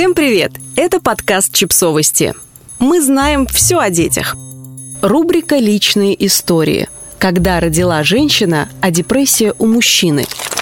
Всем 0.00 0.14
привет! 0.14 0.52
Это 0.76 0.98
подкаст 0.98 1.52
«Чипсовости». 1.52 2.32
Мы 2.78 3.02
знаем 3.02 3.46
все 3.46 3.78
о 3.78 3.90
детях. 3.90 4.34
Рубрика 5.02 5.58
«Личные 5.58 6.16
истории». 6.24 6.88
Когда 7.18 7.60
родила 7.60 8.02
женщина, 8.02 8.70
а 8.80 8.90
депрессия 8.90 9.54
у 9.58 9.66
мужчины– 9.66 10.24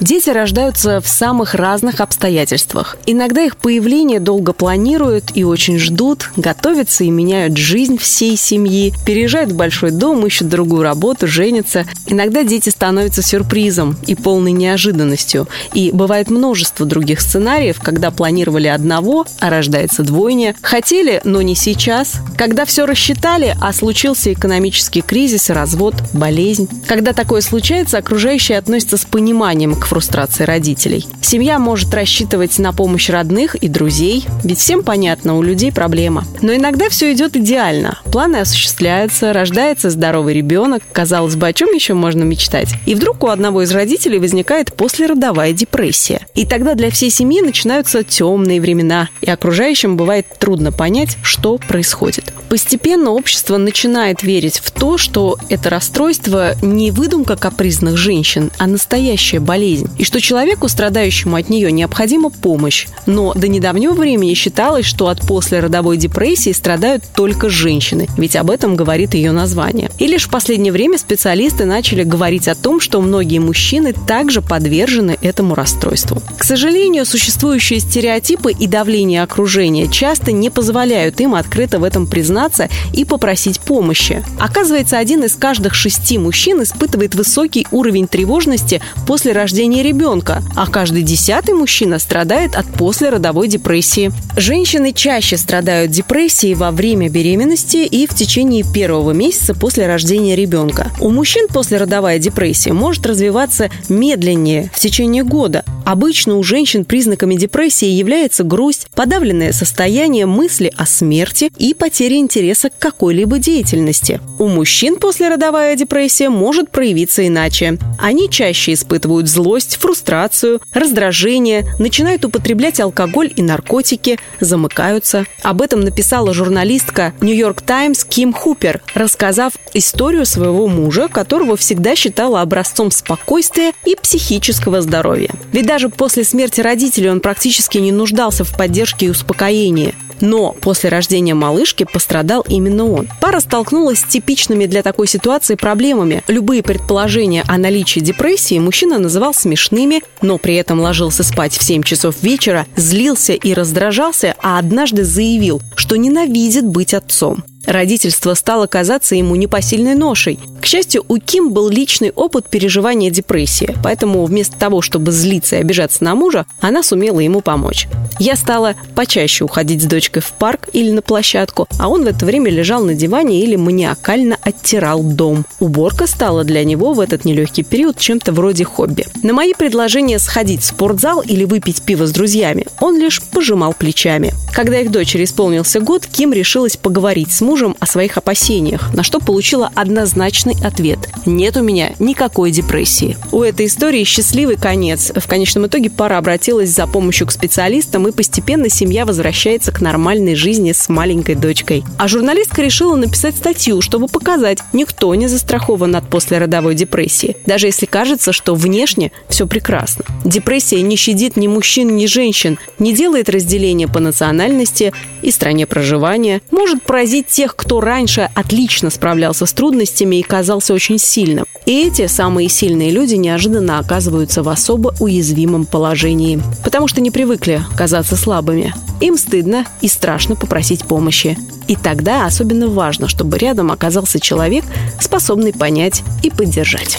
Дети 0.00 0.30
рождаются 0.30 1.02
в 1.02 1.06
самых 1.06 1.54
разных 1.54 2.00
обстоятельствах. 2.00 2.96
Иногда 3.04 3.42
их 3.42 3.58
появление 3.58 4.18
долго 4.18 4.54
планируют 4.54 5.32
и 5.34 5.44
очень 5.44 5.78
ждут, 5.78 6.30
готовятся 6.36 7.04
и 7.04 7.10
меняют 7.10 7.58
жизнь 7.58 7.98
всей 7.98 8.36
семьи, 8.36 8.94
переезжают 9.04 9.52
в 9.52 9.56
большой 9.56 9.90
дом, 9.90 10.26
ищут 10.26 10.48
другую 10.48 10.82
работу, 10.82 11.26
женятся. 11.26 11.84
Иногда 12.06 12.44
дети 12.44 12.70
становятся 12.70 13.20
сюрпризом 13.20 13.98
и 14.06 14.14
полной 14.14 14.52
неожиданностью. 14.52 15.48
И 15.74 15.90
бывает 15.92 16.30
множество 16.30 16.86
других 16.86 17.20
сценариев, 17.20 17.78
когда 17.82 18.10
планировали 18.10 18.68
одного, 18.68 19.26
а 19.38 19.50
рождается 19.50 20.02
двойня. 20.02 20.56
Хотели, 20.62 21.20
но 21.24 21.42
не 21.42 21.54
сейчас. 21.54 22.14
Когда 22.38 22.64
все 22.64 22.86
рассчитали, 22.86 23.54
а 23.60 23.72
случился 23.74 24.32
экономический 24.32 25.02
кризис, 25.02 25.50
развод, 25.50 25.94
болезнь. 26.14 26.68
Когда 26.86 27.12
такое 27.12 27.42
случается, 27.42 27.98
окружающие 27.98 28.56
относятся 28.56 28.96
с 28.96 29.04
пониманием 29.04 29.74
к 29.74 29.89
фрустрации 29.90 30.44
родителей. 30.44 31.04
Семья 31.20 31.58
может 31.58 31.92
рассчитывать 31.92 32.60
на 32.60 32.72
помощь 32.72 33.10
родных 33.10 33.56
и 33.56 33.68
друзей, 33.68 34.24
ведь 34.44 34.60
всем 34.60 34.84
понятно, 34.84 35.36
у 35.36 35.42
людей 35.42 35.72
проблема. 35.72 36.24
Но 36.42 36.54
иногда 36.54 36.88
все 36.88 37.12
идет 37.12 37.36
идеально. 37.36 37.98
Планы 38.12 38.36
осуществляются, 38.36 39.32
рождается 39.32 39.90
здоровый 39.90 40.34
ребенок. 40.34 40.84
Казалось 40.92 41.34
бы, 41.34 41.48
о 41.48 41.52
чем 41.52 41.70
еще 41.70 41.94
можно 41.94 42.22
мечтать? 42.22 42.68
И 42.86 42.94
вдруг 42.94 43.24
у 43.24 43.28
одного 43.28 43.62
из 43.62 43.72
родителей 43.72 44.20
возникает 44.20 44.72
послеродовая 44.74 45.52
депрессия. 45.52 46.20
И 46.36 46.46
тогда 46.46 46.74
для 46.74 46.90
всей 46.92 47.10
семьи 47.10 47.42
начинаются 47.42 48.04
темные 48.04 48.60
времена, 48.60 49.08
и 49.20 49.28
окружающим 49.28 49.96
бывает 49.96 50.26
трудно 50.38 50.70
понять, 50.70 51.18
что 51.22 51.58
происходит. 51.58 52.32
Постепенно 52.48 53.10
общество 53.10 53.56
начинает 53.56 54.22
верить 54.22 54.60
в 54.60 54.70
то, 54.70 54.98
что 54.98 55.36
это 55.48 55.70
расстройство 55.70 56.54
не 56.62 56.90
выдумка 56.90 57.36
капризных 57.36 57.96
женщин, 57.96 58.50
а 58.58 58.66
настоящая 58.66 59.40
болезнь. 59.40 59.79
И 59.98 60.04
что 60.04 60.20
человеку, 60.20 60.68
страдающему 60.68 61.36
от 61.36 61.48
нее, 61.48 61.70
необходима 61.72 62.30
помощь. 62.30 62.86
Но 63.06 63.32
до 63.34 63.48
недавнего 63.48 63.92
времени 63.92 64.34
считалось, 64.34 64.86
что 64.86 65.08
от 65.08 65.20
послеродовой 65.26 65.96
депрессии 65.96 66.52
страдают 66.52 67.04
только 67.14 67.48
женщины, 67.48 68.08
ведь 68.16 68.36
об 68.36 68.50
этом 68.50 68.76
говорит 68.76 69.14
ее 69.14 69.32
название. 69.32 69.90
И 69.98 70.06
лишь 70.06 70.26
в 70.26 70.30
последнее 70.30 70.72
время 70.72 70.98
специалисты 70.98 71.64
начали 71.64 72.02
говорить 72.02 72.48
о 72.48 72.54
том, 72.54 72.80
что 72.80 73.00
многие 73.00 73.38
мужчины 73.38 73.92
также 73.92 74.42
подвержены 74.42 75.16
этому 75.20 75.54
расстройству. 75.54 76.22
К 76.38 76.44
сожалению, 76.44 77.04
существующие 77.04 77.80
стереотипы 77.80 78.52
и 78.52 78.66
давление 78.66 79.22
окружения 79.22 79.88
часто 79.88 80.32
не 80.32 80.50
позволяют 80.50 81.20
им 81.20 81.34
открыто 81.34 81.78
в 81.78 81.84
этом 81.84 82.06
признаться 82.06 82.68
и 82.92 83.04
попросить 83.04 83.60
помощи. 83.60 84.24
Оказывается, 84.38 84.98
один 84.98 85.24
из 85.24 85.34
каждых 85.36 85.74
шести 85.74 86.18
мужчин 86.18 86.62
испытывает 86.62 87.14
высокий 87.14 87.66
уровень 87.70 88.08
тревожности 88.08 88.80
после 89.06 89.32
рождения 89.32 89.59
ребенка, 89.68 90.42
а 90.56 90.66
каждый 90.66 91.02
десятый 91.02 91.54
мужчина 91.54 91.98
страдает 91.98 92.56
от 92.56 92.66
послеродовой 92.66 93.48
депрессии. 93.48 94.12
Женщины 94.36 94.92
чаще 94.92 95.36
страдают 95.36 95.90
депрессией 95.90 96.54
во 96.54 96.70
время 96.70 97.08
беременности 97.08 97.78
и 97.78 98.06
в 98.06 98.14
течение 98.14 98.64
первого 98.64 99.12
месяца 99.12 99.54
после 99.54 99.86
рождения 99.86 100.36
ребенка. 100.36 100.90
У 101.00 101.10
мужчин 101.10 101.46
послеродовая 101.48 102.18
депрессия 102.18 102.72
может 102.72 103.04
развиваться 103.06 103.70
медленнее 103.88 104.70
в 104.72 104.78
течение 104.78 105.24
года. 105.24 105.64
Обычно 105.90 106.36
у 106.36 106.44
женщин 106.44 106.84
признаками 106.84 107.34
депрессии 107.34 107.88
является 107.88 108.44
грусть, 108.44 108.86
подавленное 108.94 109.50
состояние, 109.50 110.24
мысли 110.24 110.72
о 110.76 110.86
смерти 110.86 111.50
и 111.58 111.74
потеря 111.74 112.14
интереса 112.14 112.70
к 112.70 112.78
какой-либо 112.78 113.40
деятельности. 113.40 114.20
У 114.38 114.46
мужчин 114.46 115.00
послеродовая 115.00 115.74
депрессия 115.74 116.28
может 116.28 116.70
проявиться 116.70 117.26
иначе. 117.26 117.76
Они 117.98 118.30
чаще 118.30 118.74
испытывают 118.74 119.26
злость, 119.26 119.78
фрустрацию, 119.80 120.60
раздражение, 120.72 121.66
начинают 121.80 122.24
употреблять 122.24 122.78
алкоголь 122.78 123.32
и 123.34 123.42
наркотики, 123.42 124.20
замыкаются. 124.38 125.24
Об 125.42 125.60
этом 125.60 125.80
написала 125.80 126.32
журналистка 126.32 127.14
«Нью-Йорк 127.20 127.62
Таймс» 127.62 128.04
Ким 128.04 128.32
Хупер, 128.32 128.80
рассказав 128.94 129.54
историю 129.74 130.24
своего 130.24 130.68
мужа, 130.68 131.08
которого 131.08 131.56
всегда 131.56 131.96
считала 131.96 132.42
образцом 132.42 132.92
спокойствия 132.92 133.72
и 133.84 133.96
психического 133.96 134.82
здоровья. 134.82 135.30
Ведь 135.50 135.66
даже 135.66 135.79
после 135.88 136.24
смерти 136.24 136.60
родителей 136.60 137.10
он 137.10 137.20
практически 137.20 137.78
не 137.78 137.92
нуждался 137.92 138.44
в 138.44 138.56
поддержке 138.56 139.06
и 139.06 139.10
успокоении. 139.10 139.94
Но 140.20 140.52
после 140.52 140.90
рождения 140.90 141.34
малышки 141.34 141.86
пострадал 141.90 142.44
именно 142.46 142.84
он. 142.84 143.08
Пара 143.20 143.40
столкнулась 143.40 144.00
с 144.00 144.04
типичными 144.04 144.66
для 144.66 144.82
такой 144.82 145.06
ситуации 145.06 145.54
проблемами. 145.54 146.22
Любые 146.28 146.62
предположения 146.62 147.42
о 147.48 147.56
наличии 147.58 148.00
депрессии 148.00 148.58
мужчина 148.58 148.98
называл 148.98 149.32
смешными, 149.32 150.02
но 150.20 150.38
при 150.38 150.56
этом 150.56 150.80
ложился 150.80 151.22
спать 151.22 151.56
в 151.56 151.62
7 151.62 151.82
часов 151.82 152.22
вечера, 152.22 152.66
злился 152.76 153.32
и 153.32 153.54
раздражался, 153.54 154.34
а 154.42 154.58
однажды 154.58 155.04
заявил, 155.04 155.62
что 155.74 155.96
ненавидит 155.96 156.66
быть 156.66 156.94
отцом. 156.94 157.44
Родительство 157.66 158.34
стало 158.34 158.66
казаться 158.66 159.14
ему 159.14 159.36
непосильной 159.36 159.94
ношей. 159.94 160.38
К 160.60 160.66
счастью, 160.66 161.04
у 161.08 161.18
Ким 161.18 161.52
был 161.52 161.68
личный 161.68 162.10
опыт 162.10 162.48
переживания 162.48 163.10
депрессии, 163.10 163.76
поэтому 163.82 164.24
вместо 164.24 164.56
того, 164.58 164.82
чтобы 164.82 165.12
злиться 165.12 165.56
и 165.56 165.60
обижаться 165.60 166.04
на 166.04 166.14
мужа, 166.14 166.46
она 166.60 166.82
сумела 166.82 167.20
ему 167.20 167.40
помочь. 167.40 167.86
Я 168.18 168.36
стала 168.36 168.74
почаще 168.94 169.44
уходить 169.44 169.82
с 169.82 169.86
дочкой 169.86 170.22
в 170.22 170.32
парк 170.32 170.68
или 170.72 170.90
на 170.90 171.00
площадку, 171.00 171.66
а 171.78 171.88
он 171.88 172.04
в 172.04 172.06
это 172.06 172.26
время 172.26 172.50
лежал 172.50 172.84
на 172.84 172.94
диване 172.94 173.42
или 173.42 173.56
маниакально 173.56 174.36
оттирал 174.42 175.02
дом. 175.02 175.46
Уборка 175.58 176.06
стала 176.06 176.44
для 176.44 176.64
него 176.64 176.92
в 176.92 177.00
этот 177.00 177.24
нелегкий 177.24 177.62
период 177.62 177.98
чем-то 177.98 178.32
вроде 178.32 178.64
хобби. 178.64 179.06
На 179.22 179.32
мои 179.32 179.54
предложения 179.54 180.18
сходить 180.18 180.62
в 180.62 180.66
спортзал 180.66 181.22
или 181.22 181.44
выпить 181.44 181.82
пиво 181.82 182.06
с 182.06 182.12
друзьями 182.12 182.66
он 182.80 182.98
лишь 182.98 183.22
пожимал 183.22 183.72
плечами. 183.72 184.34
Когда 184.52 184.80
их 184.80 184.90
дочери 184.90 185.24
исполнился 185.24 185.80
год, 185.80 186.06
Ким 186.06 186.32
решилась 186.32 186.76
поговорить 186.76 187.32
с 187.32 187.40
мужем 187.50 187.76
о 187.80 187.86
своих 187.86 188.16
опасениях, 188.16 188.94
на 188.94 189.02
что 189.02 189.18
получила 189.18 189.72
однозначный 189.74 190.54
ответ. 190.62 191.00
Нет 191.26 191.56
у 191.56 191.62
меня 191.62 191.90
никакой 191.98 192.52
депрессии. 192.52 193.16
У 193.32 193.42
этой 193.42 193.66
истории 193.66 194.04
счастливый 194.04 194.54
конец. 194.54 195.10
В 195.12 195.26
конечном 195.26 195.66
итоге 195.66 195.90
пара 195.90 196.18
обратилась 196.18 196.70
за 196.70 196.86
помощью 196.86 197.26
к 197.26 197.32
специалистам, 197.32 198.06
и 198.06 198.12
постепенно 198.12 198.68
семья 198.68 199.04
возвращается 199.04 199.72
к 199.72 199.80
нормальной 199.80 200.36
жизни 200.36 200.70
с 200.70 200.88
маленькой 200.88 201.34
дочкой. 201.34 201.82
А 201.98 202.06
журналистка 202.06 202.62
решила 202.62 202.94
написать 202.94 203.34
статью, 203.34 203.80
чтобы 203.80 204.06
показать, 204.06 204.58
никто 204.72 205.12
не 205.16 205.26
застрахован 205.26 205.96
от 205.96 206.08
послеродовой 206.08 206.76
депрессии. 206.76 207.36
Даже 207.46 207.66
если 207.66 207.86
кажется, 207.86 208.32
что 208.32 208.54
внешне 208.54 209.10
все 209.28 209.48
прекрасно. 209.48 210.04
Депрессия 210.24 210.80
не 210.82 210.94
щадит 210.94 211.36
ни 211.36 211.48
мужчин, 211.48 211.96
ни 211.96 212.06
женщин, 212.06 212.60
не 212.78 212.94
делает 212.94 213.28
разделения 213.28 213.88
по 213.88 213.98
национальности 213.98 214.92
и 215.22 215.32
стране 215.32 215.66
проживания, 215.66 216.42
может 216.52 216.84
поразить 216.84 217.26
тех, 217.40 217.56
кто 217.56 217.80
раньше 217.80 218.28
отлично 218.34 218.90
справлялся 218.90 219.46
с 219.46 219.54
трудностями 219.54 220.16
и 220.16 220.22
казался 220.22 220.74
очень 220.74 220.98
сильным. 220.98 221.46
И 221.64 221.86
эти 221.86 222.06
самые 222.06 222.50
сильные 222.50 222.90
люди 222.90 223.14
неожиданно 223.14 223.78
оказываются 223.78 224.42
в 224.42 224.50
особо 224.50 224.94
уязвимом 225.00 225.64
положении, 225.64 226.38
потому 226.62 226.86
что 226.86 227.00
не 227.00 227.10
привыкли 227.10 227.62
казаться 227.78 228.14
слабыми. 228.14 228.74
Им 229.00 229.16
стыдно 229.16 229.64
и 229.80 229.88
страшно 229.88 230.36
попросить 230.36 230.84
помощи. 230.84 231.38
И 231.66 231.76
тогда 231.76 232.26
особенно 232.26 232.68
важно, 232.68 233.08
чтобы 233.08 233.38
рядом 233.38 233.72
оказался 233.72 234.20
человек, 234.20 234.66
способный 235.00 235.54
понять 235.54 236.02
и 236.22 236.28
поддержать. 236.28 236.98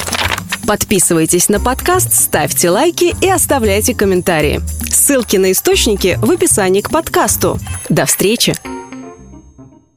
Подписывайтесь 0.66 1.50
на 1.50 1.60
подкаст, 1.60 2.16
ставьте 2.16 2.72
лайки 2.72 3.14
и 3.22 3.30
оставляйте 3.30 3.94
комментарии. 3.94 4.60
Ссылки 4.90 5.38
на 5.38 5.52
источники 5.52 6.18
в 6.20 6.32
описании 6.32 6.82
к 6.82 6.90
подкасту. 6.90 7.60
До 7.90 8.08
встречи! 8.08 8.56